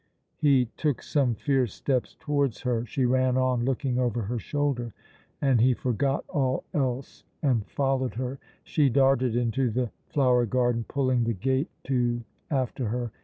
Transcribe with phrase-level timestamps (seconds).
[0.39, 2.87] He took some fierce steps towards her.
[2.87, 4.95] She ran on, looking over her shoulder,
[5.39, 8.39] and he forgot all else and followed her.
[8.63, 13.11] She darted into the flower garden, pulling the gate to after her.